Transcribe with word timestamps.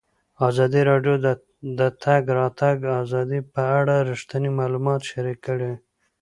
ازادي 0.47 0.81
راډیو 0.91 1.15
د 1.25 1.27
د 1.79 1.81
تګ 2.03 2.23
راتګ 2.39 2.77
ازادي 3.01 3.39
په 3.53 3.61
اړه 3.79 3.95
رښتیني 4.09 4.51
معلومات 4.59 5.01
شریک 5.11 5.37
کړي. 5.47 5.71